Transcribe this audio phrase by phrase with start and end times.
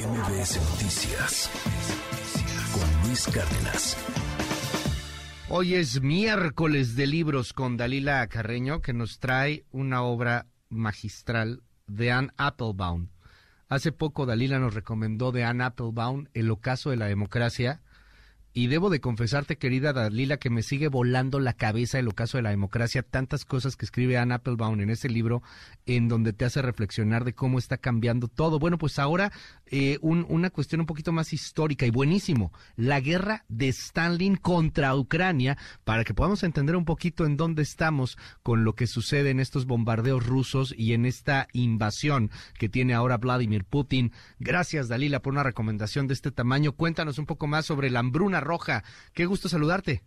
[0.00, 1.50] MBS Noticias
[2.72, 3.96] con Luis Cárdenas.
[5.50, 12.12] Hoy es miércoles de libros con Dalila Carreño que nos trae una obra magistral de
[12.12, 13.08] Anne Applebaum.
[13.68, 17.82] Hace poco Dalila nos recomendó de Anne Applebaum El ocaso de la democracia
[18.52, 22.42] y debo de confesarte, querida Dalila, que me sigue volando la cabeza el ocaso de
[22.42, 25.42] la democracia, tantas cosas que escribe Anne Applebaum en ese libro,
[25.86, 28.58] en donde te hace reflexionar de cómo está cambiando todo.
[28.58, 29.32] Bueno, pues ahora
[29.66, 35.56] eh, una cuestión un poquito más histórica y buenísimo, la guerra de Stalin contra Ucrania,
[35.84, 39.66] para que podamos entender un poquito en dónde estamos con lo que sucede en estos
[39.66, 44.12] bombardeos rusos y en esta invasión que tiene ahora Vladimir Putin.
[44.40, 46.72] Gracias, Dalila, por una recomendación de este tamaño.
[46.72, 48.82] Cuéntanos un poco más sobre la hambruna Roja.
[49.14, 50.02] Qué gusto saludarte.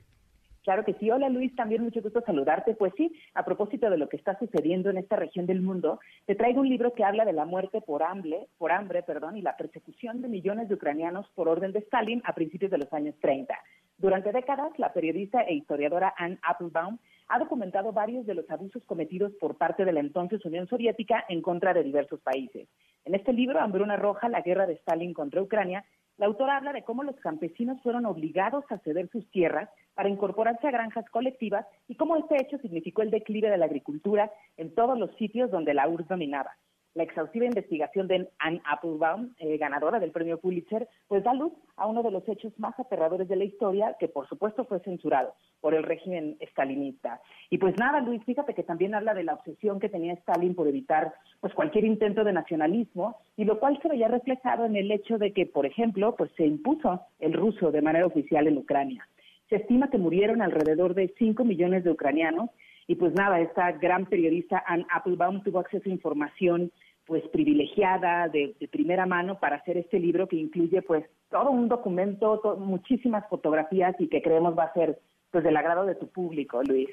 [0.63, 1.11] Claro que sí.
[1.11, 2.73] Hola Luis, también mucho gusto saludarte.
[2.75, 6.35] Pues sí, a propósito de lo que está sucediendo en esta región del mundo, te
[6.35, 9.57] traigo un libro que habla de la muerte por hambre, por hambre, perdón, y la
[9.57, 13.53] persecución de millones de ucranianos por orden de Stalin a principios de los años 30.
[13.97, 19.33] Durante décadas, la periodista e historiadora Anne Applebaum ha documentado varios de los abusos cometidos
[19.39, 22.69] por parte de la entonces Unión Soviética en contra de diversos países.
[23.05, 25.83] En este libro, Hambruna Roja, la guerra de Stalin contra Ucrania,
[26.17, 30.67] la autora habla de cómo los campesinos fueron obligados a ceder sus tierras para incorporarse
[30.67, 34.97] a granjas colectivas y cómo este hecho significó el declive de la agricultura en todos
[34.97, 36.51] los sitios donde la URSS dominaba
[36.95, 41.87] la exhaustiva investigación de Anne Applebaum, eh, ganadora del premio Pulitzer, pues da luz a
[41.87, 45.73] uno de los hechos más aterradores de la historia, que por supuesto fue censurado por
[45.73, 47.19] el régimen stalinista.
[47.49, 50.67] Y pues nada, Luis, fíjate que también habla de la obsesión que tenía Stalin por
[50.67, 55.17] evitar pues cualquier intento de nacionalismo, y lo cual se veía reflejado en el hecho
[55.17, 59.07] de que, por ejemplo, pues se impuso el ruso de manera oficial en Ucrania.
[59.49, 62.49] Se estima que murieron alrededor de 5 millones de ucranianos
[62.87, 66.71] y pues nada, esta gran periodista Anne Applebaum tuvo acceso a información
[67.05, 72.57] pues privilegiada de, primera mano para hacer este libro que incluye pues todo un documento,
[72.59, 74.99] muchísimas fotografías y que creemos va a ser
[75.31, 76.89] pues del agrado de tu público, Luis.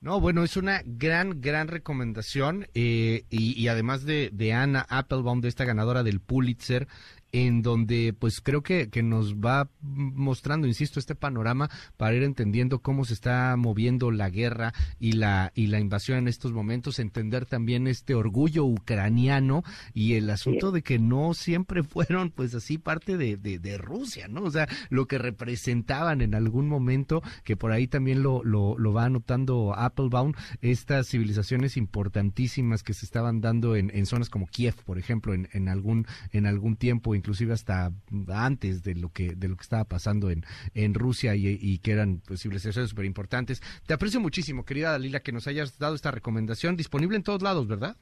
[0.00, 5.48] No, bueno, es una gran, gran recomendación eh, y, además de, de Anna Applebaum, de
[5.48, 6.86] esta ganadora del Pulitzer,
[7.32, 12.80] en donde pues creo que, que nos va mostrando, insisto, este panorama para ir entendiendo
[12.80, 17.46] cómo se está moviendo la guerra y la, y la invasión en estos momentos, entender
[17.46, 19.62] también este orgullo ucraniano
[19.92, 24.42] y el asunto de que no siempre fueron pues así parte de, de, Rusia, ¿no?
[24.42, 28.92] O sea, lo que representaban en algún momento, que por ahí también lo, lo, lo
[28.92, 34.74] va anotando Applebaum, estas civilizaciones importantísimas que se estaban dando en, en zonas como Kiev,
[34.84, 37.92] por ejemplo, en, en algún, en algún tiempo inclusive hasta
[38.28, 42.22] antes de lo que de lo que estaba pasando en, en Rusia y, que eran
[42.26, 43.60] pues, civilizaciones súper importantes.
[43.86, 47.68] Te aprecio muchísimo, querida Dalila, que nos hayas dado esta recomendación, disponible en todos lados,
[47.68, 47.96] ¿verdad?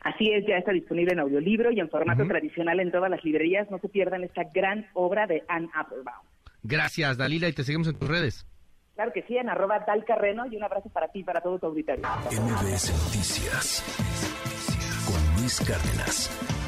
[0.00, 3.70] Así es, ya está disponible en audiolibro y en formato tradicional en todas las librerías.
[3.70, 6.26] No se pierdan esta gran obra de Anne Applebaum.
[6.64, 8.46] Gracias, Dalila, y te seguimos en tus redes.
[8.94, 11.66] Claro que sí, en arroba dalcarreno y un abrazo para ti y para todo tu
[11.66, 12.02] auditorio.
[12.30, 13.82] MBS Noticias
[15.06, 16.61] con Luis Cárdenas.